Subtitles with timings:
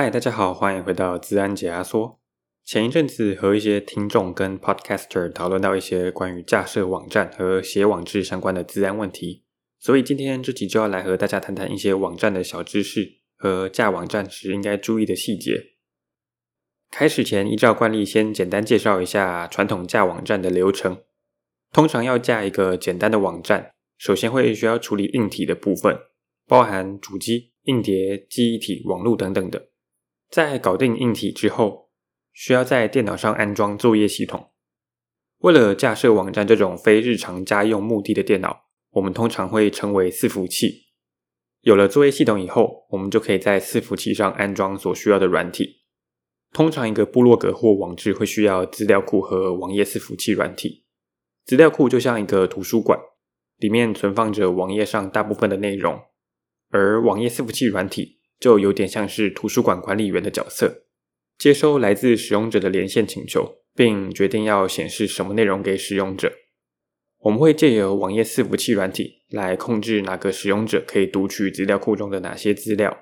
[0.00, 2.20] 嗨，大家好，欢迎回到资安解压缩。
[2.64, 9.42] 前一阵子和一些听众跟 podcaster 讨论到一些关于架设网站和写网志相关的资安问题，
[9.80, 15.60] 所以今天这集就要来和大家谈谈一些网站的小知识和架网站时应该注意的细节。
[16.92, 21.02] 开始前，依照惯例，先简单介绍一下传统架网站的流程。
[21.72, 25.98] 通常要架一个简单的网站，首先会需要处理硬体的部分，
[26.46, 29.67] 包含主机、硬碟、记忆体、网络等等的。
[30.30, 31.90] 在搞定硬体之后，
[32.32, 34.50] 需要在电脑上安装作业系统。
[35.38, 40.88] 为了架设网站这种非日常家用目的的电脑，我们通常会称为伺服器。
[41.62, 45.82] 有了作业系统以后，我们就可以在伺服器上安装所需要的软体。
[46.52, 50.84] 通常一个部落格或网志会需要资料库和网页伺服器软体。
[51.44, 52.98] 资料库就像一个图书馆，
[53.56, 56.00] 里面存放着网页上大部分的内容，
[56.70, 58.17] 而网页伺服器软体。
[58.38, 60.84] 就有点像是图书馆管理员的角色，
[61.36, 66.32] 接收来自使用者的连线请求，并决定要显示什么内容给使用者。
[67.20, 72.96] 我们会借由网页伺服器软体来控制哪个使用者可以读取资料库中的哪些资料。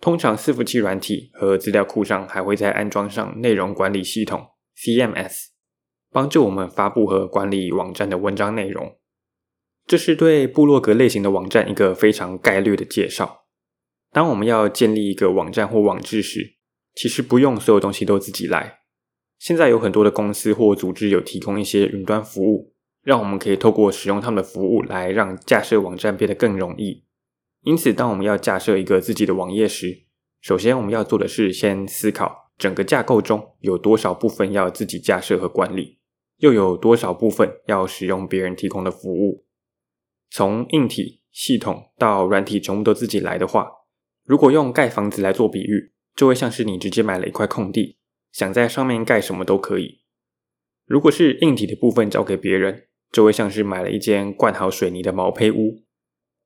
[0.00, 4.46] 通常伺服器软体和资料库上还会再安装上内容管理系统
[4.76, 5.48] （CMS），
[6.10, 8.98] 帮助我们发布和管理网站的文章内容。
[9.86, 13.45] 这是对部落格类型的网站一个非常概略的介绍。
[14.16, 16.54] 当我们要建立一个网站或网志时，
[16.94, 18.78] 其实不用所有东西都自己来。
[19.38, 22.72] 现在有很多的公司或组织有提供一些云端服务，
[23.02, 27.04] 让我们可以透过使用他们的服务来让架设网站变得更容易。
[27.60, 30.04] 因此，当我们要架设一个自己的网页时，
[30.40, 35.98] 首先我们要做的是先思考整个架构中有多少部分要自己架设和管理，
[36.38, 39.44] 又有多少部分要使用别人提供的服务。
[40.30, 43.70] 从硬体、系统到软体全部都自己来的话，
[44.26, 47.96] 如果用盖房子来做比喻，就会像是你直接买了一块空地，
[48.32, 50.02] 想在上面盖什么都可以。
[50.84, 55.84] 如果是硬体的部分交给别人，就会像是买了一间灌好水泥的毛坯屋。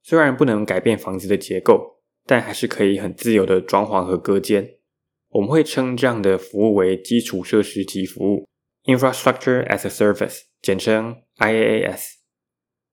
[0.03, 4.77] 虽然不能改变房子的结构，但还是可以很自由的装潢和隔间。
[5.31, 8.47] 我们会称这样的服务为基础设施级服务
[8.85, 12.17] （Infrastructure as a Service），简称 IaaS。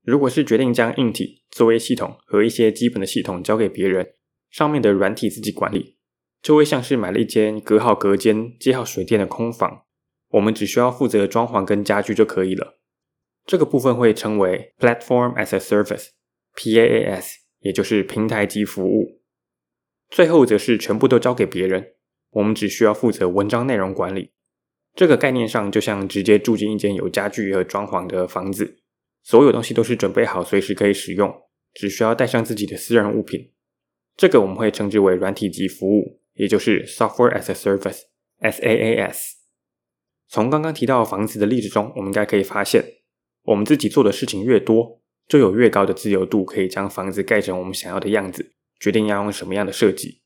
[0.03, 4.13] 如果是决定将硬体、作为系统和一些基本的系统交给别人，
[4.49, 5.97] 上面的软体自己管理，
[6.41, 9.83] 就会像是买了一间隔好隔间、接好水电的空房，
[10.29, 12.79] 我们只需要负责装潢跟家具就可以了。
[13.45, 17.25] 这个部分会称为 Platform as a Service（PaaS），
[17.59, 19.21] 也就是平台级服务。
[20.09, 21.93] 最后则是全部都交给别人，
[22.31, 24.31] 我们只需要负责文章内容管理。
[24.95, 28.79] 这个概念上就像直接住进一间有家具和装潢的房子，
[29.21, 31.33] 所有东西都是准备好，随时可以使用，
[31.73, 33.53] 只需要带上自己的私人物品。
[34.17, 39.33] 这个我们会称之为软体级服务，也就是 Software as a Service（SaaS）。
[40.27, 42.83] 从刚刚提到房子的例子中，我们应该可以发现，
[43.43, 50.21] 我们自己做的事情越多，就有越高的自由度，可以将房子盖成我们想要的样子，决定要用什么样的设计。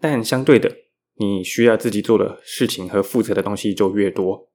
[0.00, 0.72] 但相对的，
[1.16, 4.48] 你需要自己做的事情和负责的东西就越多。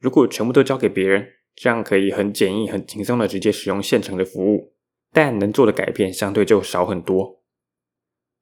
[0.00, 4.74] 如果全部都交给别人，这样可以很简易、很轻松的直接使用现成的服务，
[5.12, 7.39] 但能做的改变相对就少很多。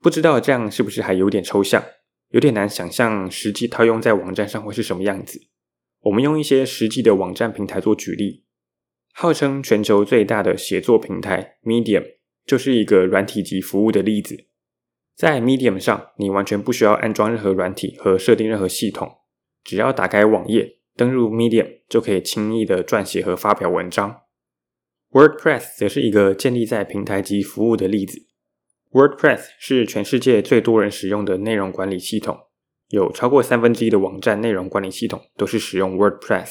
[0.00, 1.84] 不知道这样是不是还有点抽象，
[2.28, 5.48] 有点难想象实际套用在网站上会是什么样子。
[6.02, 8.44] 我们用一些实际的网站平台做举例，
[9.12, 12.04] 号称全球最大的写作平台 Medium
[12.46, 14.46] 就是一个软体级服务的例子。
[15.16, 19.18] 在 Medium 上，你完全不需要安装任何软体和设定任何系统，
[19.64, 24.20] 只要打开网页，登入 Medium 就可以轻易的撰写和发表文章。
[25.10, 28.27] WordPress 则是一个建立在平台级服务的例子。
[28.90, 32.38] WordPress 是全世界最多人使用的内容管理系统，
[32.88, 36.48] 有超过三分之一的网站内容管理系统都是使用 WordPress。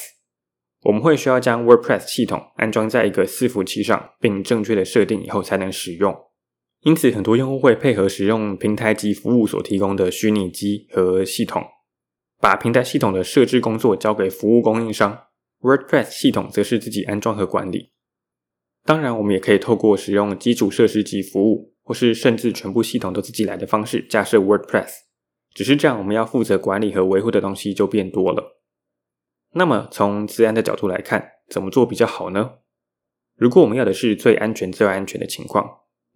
[0.82, 6.16] 我们会需要将 WordPress 系统安装在一个伺服器上，并正确的设定以后才能使用。
[6.82, 11.64] 因此，很多用户会配合使用平台级服务所提供的虚拟机和系统，
[12.40, 15.24] 把平台系统的设置工作交给服务供应商。
[15.60, 17.90] WordPress 系统则是自己安装和管理。
[18.84, 21.74] 当然，我们也可以透过使用基础设施级服务。
[21.88, 24.90] 或是甚至全部系统都自己来的方式架设 WordPress，
[25.54, 28.60] 只是这样，我们要负责管理和维护的东西就变多了。
[29.54, 32.56] 那么从资安的角度来看，怎么做比较好呢？
[33.36, 35.66] 如果我们要的是最安全、最安全的情况，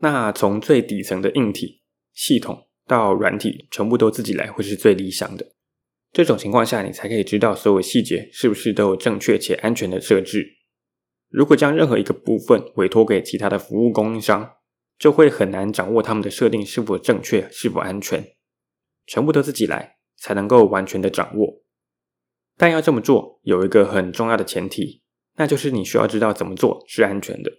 [0.00, 1.80] 那从最底层的硬体
[2.12, 5.52] 系统到软体全部都自己来会是最理想的。
[6.12, 10.46] 这种情况下，你才可以知道所有细节是不是都有正确且安全的设置。
[11.30, 14.56] 如果将任何一个部分委托给其他的服务供应商，
[15.02, 18.24] 就会很难掌握他们的设定是否正确、是否安全。
[19.04, 21.64] 全部都自己来，才能够完全的掌握。
[22.56, 25.02] 但要这么做，有一个很重要的前提，
[25.34, 27.50] 那就是你需要知道怎么做是安全的。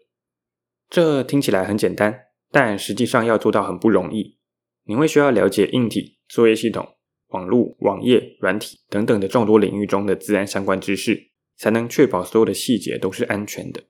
[0.90, 2.18] 这听起来很简单，
[2.50, 4.40] 但实际上要做到很不容易。
[4.86, 6.96] 你会需要了解硬体、作业系统、
[7.28, 13.84] 网络、网页、软体等等的众多领域中的自然相关知识，才能确保所有的细节都是安全的。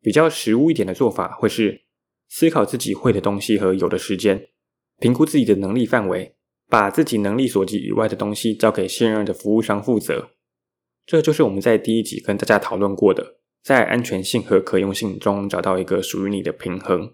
[0.00, 1.82] 比较实务一点的做法，会是
[2.34, 4.48] 思考自己会的东西和有的时间，
[4.98, 6.34] 评估自己的能力范围，
[6.66, 10.30] 把自己能力所及以外的东西交给信任的服务商负责。
[11.04, 17.12] 这就是我们在第一集跟大家讨论过的，在安全性和可用性中找到一个属于你的平衡。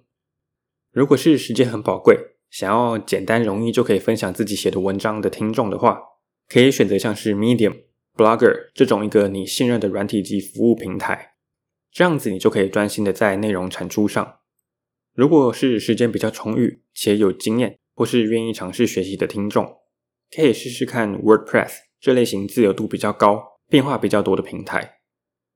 [0.93, 2.17] 如果是时间很宝贵，
[2.49, 6.01] 想要简单容易就可以分享自己写的文章的听众的话，
[6.49, 7.75] 可以选择像是 Medium、
[8.17, 11.35] Blogger 这种一个你信任的软体及服务平台。
[11.91, 14.38] 这样子，你就可以专心的在内容产出上。
[15.19, 19.69] 如果是时间比较充裕且有经验，或是愿意尝试学习的听众，
[20.31, 25.01] 可以试试看 WordPress 这类型自由度比较高、变化比较多的平台。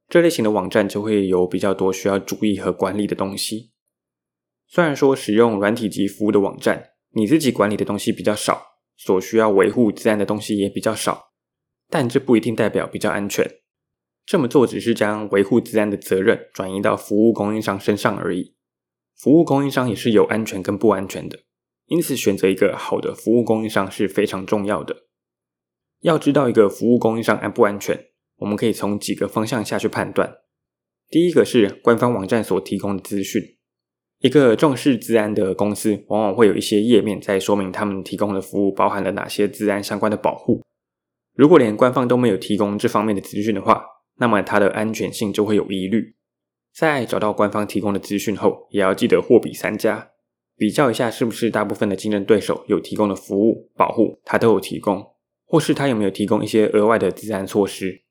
[0.09, 3.70] 这类型的网站就会有比较多需要注意和管理的东西。
[4.67, 8.61] 虽然说使用软体及服务的网站，你自己管理的东西比较少，
[8.97, 11.26] 所需要维护自然的东西也比较少，
[11.88, 13.49] 但这不一定代表比较安全。
[14.26, 18.56] 这么做只是将维护自然的责任转移到服务供应商身上而已。
[19.23, 21.45] 服务供应商也是有安全跟不安全的，
[21.87, 25.05] 因此选择一个好的服务供应商是非常重要的。
[26.01, 28.07] 要知道一个服务供应商安不安全，
[28.39, 30.39] 我们可以从几个方向下去判断。
[31.09, 33.41] 第一个是官方网站所提供的资讯。
[34.19, 40.61] 一个重视资安的公司，往往会有一些页面在说明他们提供的服务包含了哪些资安相关的保护。
[41.37, 43.85] 如果连官方都没有提供这方面的资讯的话，
[44.17, 46.17] 那么它的安全性就会有疑虑。
[46.75, 50.11] 在找到官方提供的资讯后，也要记得货比三家，
[50.57, 55.05] 比较一下是不是大部分的竞争对手有提供的服务保护，它都有提供，
[55.45, 58.03] 或是它有没有提供一些额外的自然措施。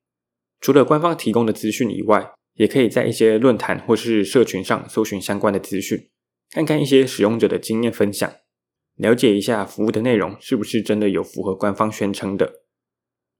[0.60, 6.10] 除了官方提供的资讯以外，也可以在一些论坛或是社群上搜寻相关的资讯，
[6.50, 8.32] 看看一些使用者的经验分享，
[8.96, 12.60] 了解一下服务的内容是不是真的有符合官方宣称的。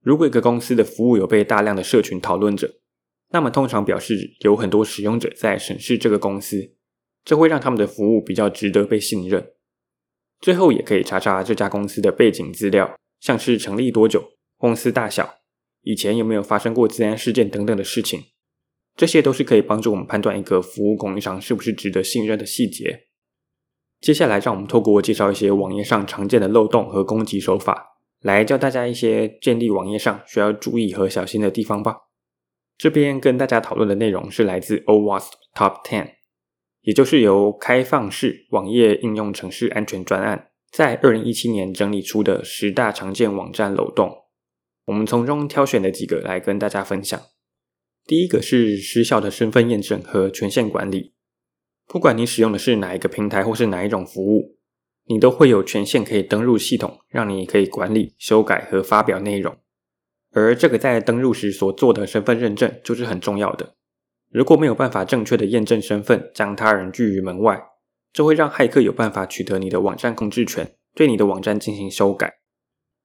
[0.03, 2.81] 如果一个公司的服务有被大量的社群讨论着，
[3.33, 6.75] 那么通常表示有很多使用者在审视这个公司，
[7.25, 9.53] 这会让他们的服务比较值得被信任。
[10.41, 15.37] 最后也可以查查这家公司的背景资料，像是成立多久、公司大小、
[15.83, 18.21] 以前有没有发生过资安事件等等的事情，
[18.97, 23.07] 这些都是可以帮助我们判断一个服务供应商是不是值得信任的细节。
[24.01, 27.89] 接下来，让我们透过介绍一些网页上常见的漏洞和攻击手法。
[28.21, 31.97] 来教大家一些建立网页上需要注意和小心的地方吧。
[32.77, 36.15] 这边跟大家讨论的内容是来自 OWASP Top Ten，
[36.81, 44.11] 也就是由开放式网页应用程式安全专案在二零一七年整理出的十大常见网站漏洞。
[44.87, 47.21] 我们从中挑选了几个来跟大家分享。
[48.05, 51.15] 第一个是失效的身份验证和权限管理。
[51.87, 54.59] 不管你使用的是哪一个平台或是哪一种服务。
[55.07, 59.57] 你都会有权限可以登入系统，让你可以管理、修改和发表内容。
[60.33, 63.75] 而这个在登入时所做的身份认证就是很重要的。
[64.31, 67.63] 如果没有办法正确的验证身份，将他人拒于门外，
[68.13, 72.35] 这会让骇客有办法取得你的网站控制权，对你的网站进行修改。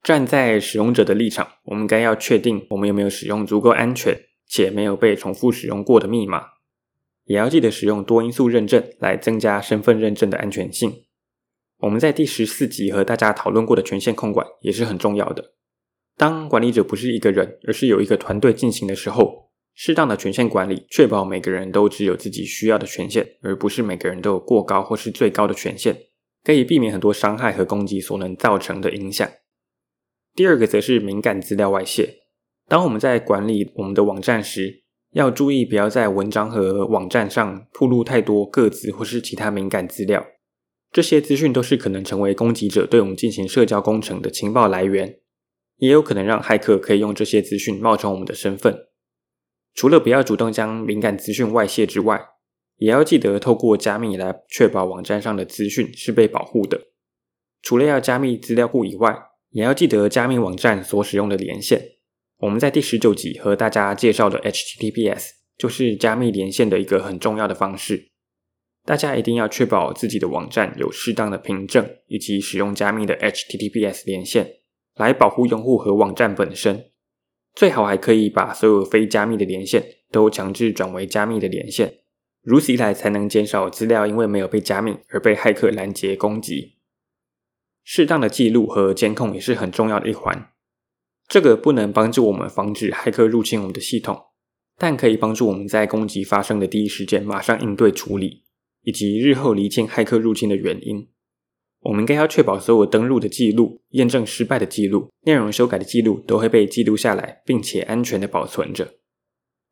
[0.01, 4.17] 站在使用者的立场，我们该要确定我们有没有使用足够安全
[4.48, 6.46] 且没有被重复使用过的密码，
[7.25, 11.03] 也要记得使用多因素认证来增加身份认证的安全性。
[11.79, 15.57] 我们在第十四集和大家讨论过的权限控管也是很重要的。
[16.17, 25.95] 当管理者不是一个人，而是有一个团队进行的时候，适当的权限管理，确保每个人都只有自己需要的权限，而不是每个人都有过高或是最高的权限，
[26.43, 29.29] 可以避免很多伤害和攻击所能造成的影响。
[30.33, 32.15] 第二个则是敏感资料外泄。
[32.67, 34.83] 当我们在管理我们的网站时，
[35.13, 40.25] 要注意不要在文章和网站上铺露太多个资或是其他敏感资料。
[40.91, 45.19] 这些资讯都是可能成为攻击者对我们进行社交工程的情报来源，
[45.77, 48.88] 也有可能让骇客可以用这些资讯冒充我们的身份。
[49.74, 52.19] 除了不要主动将敏感资讯外泄之外，
[52.77, 56.81] 也要记得透过加密来确保网站上的资讯是被保护的。
[57.62, 59.15] 除了要加密资料库以外，
[59.50, 61.81] 也要记得加密网站所使用的连线。
[62.39, 68.12] 我们在第十九集和大家介绍的 HTTPS 就是加密连线的一个很重要的方式。
[68.86, 74.60] 大家一定要确保自己的网站有适当的凭证，以及使用加密的 HTTPS 连线，
[74.98, 76.92] 来保护用户和网站本身。
[77.56, 82.00] 最好还可以把所有非加密的连线都强制转为加密的连线，
[82.44, 86.77] 如此一来才能减少资料因为没有被加密而被骇客拦截攻击。
[87.84, 90.51] 适当的记录和监控也是很重要的一环。
[91.27, 94.25] 这个不能帮助我们防止骇客入侵我们的系统，
[94.77, 98.44] 但可以帮助我们在攻击发生的第一时间马上应对处理，
[98.84, 101.10] 以及日后厘清骇客入侵的原因。
[101.88, 108.96] 我们应该要确保所有登录的记录、验证失败的记录、内容修改的记录都会被记录下来，并且安全的保存着。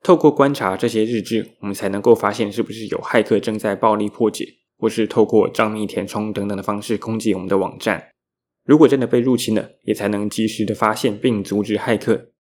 [0.02, 4.48] 透过观察这些日志，我们才能够发现是不是有骇客正在暴力破解。
[4.78, 8.10] 或是透过账密填充等等的方式攻击我们的网站，
[8.66, 12.34] 如果真的被入侵了，也才能及时的发现并阻止骇客。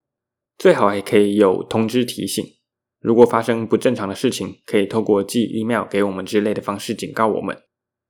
[0.58, 2.44] 最好还可以有通知提醒，
[3.00, 7.56] 如果发生不正常的事情，可以透过寄 email 给我们之类的方式警告我们，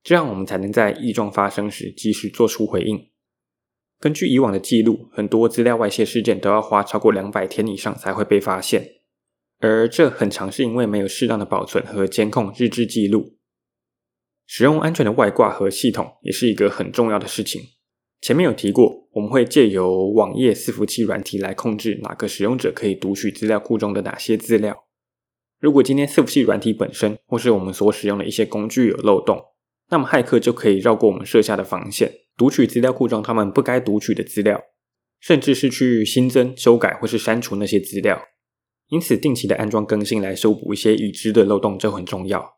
[0.05, 3.09] 这样我们才能在异状发生时及时做出回应。
[3.99, 8.87] 根据以往的记录，很多资料外泄事件都要花超过两百天以上才会被发现，
[9.59, 13.39] 而这很常是因为没有适当的保存和监控日志记录。
[14.45, 17.63] 使用安全的外挂和系统也是一个很重要的事情。
[18.21, 24.85] 前面有提过，我们会借由网页伺服器软体来控制哪个使用者可以读取资料库中的哪些资料。
[25.59, 29.43] 如果今天伺服器软体本身或是我们所使用的一些工具有漏洞，
[29.89, 34.61] 那么骇客就可以绕过我们设下的防线，读取资料库中他们不该读取的资料，
[35.19, 38.21] 甚至是去新增、修改或是删除那些资料。
[38.89, 42.57] 因此，定期的安装更新来修补一些已知的漏洞就很重要。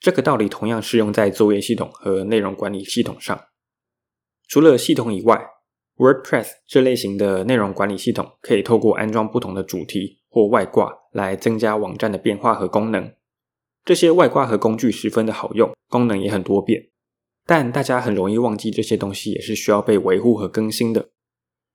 [0.00, 3.40] 这个道理同样适用在作业系统和内容管理系统上。
[4.48, 5.40] 除了系统以外
[5.96, 13.12] ，WordPress 这类型的内容管理系统可以透过安装不同的主题或外挂来增加网站的变化和功能。
[13.84, 16.88] 这些外挂和工具十分的好用，功能也很多变。
[17.44, 21.10] 但大家很容易忘记这些东西也是需要被维护和更新的。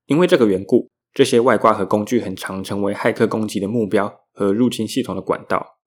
[0.08, 5.78] 因为这个缘故，这些外挂和工具很常成为骇客攻击的目标和入侵系统的管道。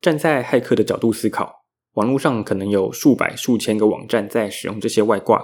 [0.00, 1.58] 站在骇客的角度思考。
[1.94, 5.42] 网络上可能有数百、数千个网站在使用这些外挂。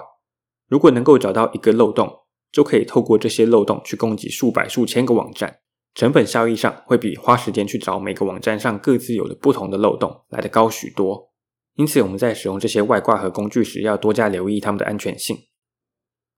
[0.68, 2.21] 如果能够找到一个漏洞，
[2.52, 5.59] 就可以透过这些漏洞去攻击数百、数千个网站，
[5.94, 11.32] 成本效益上会比花时间去找每个网站上各自有的不同的漏洞来得高许多。
[11.76, 15.36] 因此，我们在使用这些外挂和工具时，要多加留意它们的安全性。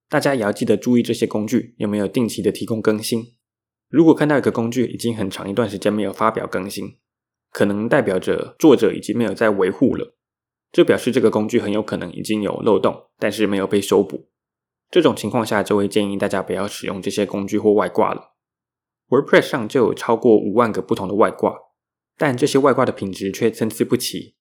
[0.09, 3.35] 大家也要记得注意这些工具有没有定期的提供更新。
[3.89, 6.97] 如果看到一个工具已经很长一段时间没有发表更新，
[7.51, 10.17] 可能代表着作者已经没有在维护了，
[10.71, 14.29] 这表示这个工具很有可能已经有漏洞，但是没有被修补。
[14.91, 18.36] 这种情况下，就会建议大家不要使用这些工具或外挂了。
[19.09, 21.57] WordPress 上就有超过五万个不同的外挂，
[22.17, 24.35] 但这些外挂的品质却参差不齐。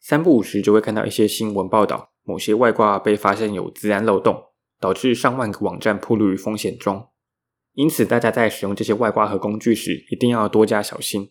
[0.00, 4.44] 三不五时就会看到一些新闻报道，某些外挂被发现有资安漏洞，
[4.80, 7.08] 导致上万个网站暴露于风险中。
[7.74, 11.30] 因此，大家在使用这些外挂和工具时，一定要多加小心。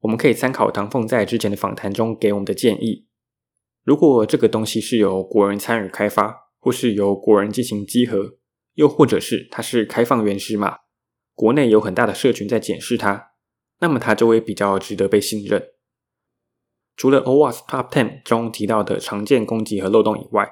[0.00, 3.06] 我们可以参考唐凤在之前的访谈中给我们的建议。
[3.84, 8.38] 如果这个东西是由国人参与开发，或是由国人进行稽核，
[8.74, 10.78] 又或者是它是开放原始码，
[11.34, 13.32] 国内有很大的社群在检视它，
[13.80, 15.70] 那么它就会比较值得被信任。
[16.96, 20.48] 除了 OWASP Top Ten 中提到的常见攻击和漏洞以外，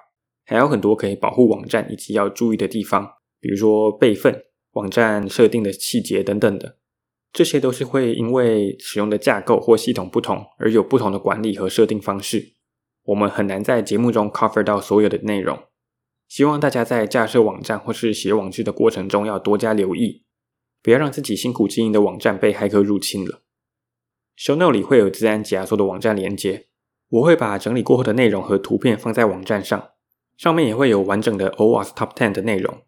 [0.46, 3.06] 还有很多可以保护网站以及要注意的地方，
[3.38, 6.78] 比如说备份、网站设定的细节等等的。
[7.32, 12.54] 这些都是会因为使用的架构或系统不同而有不同的管理和设定方式。
[13.04, 15.56] 我们很难在节目中 cover 到所有的内容。
[16.26, 20.24] 希望大家在架设网站或是写网志的过程中要多加留意，
[20.82, 23.42] 不要让自己辛苦经营的网站被骇客入侵了。
[24.36, 26.68] Show note 里会有自安解压缩的网站连接，
[27.08, 29.90] 我会把整理过后的内容和图片放在网站上，
[30.36, 32.82] 上面也会有完整的 OWASP Top 10的内容。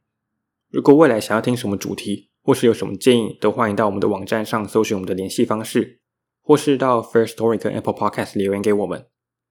[0.70, 6.00] 如果未来想要听什么主题，或是有什么建议，都欢迎到我们的网站上搜寻我们的联系方式，
[6.40, 9.06] 或是到 Firstory 跟 Apple Podcast 留言给我们。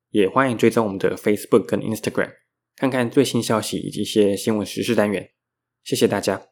[0.10, 2.32] 也欢迎追踪我们的 Facebook 跟 Instagram，
[2.76, 5.30] 看看最新消息以及一些新闻时事单元。
[5.84, 6.51] 谢谢大家。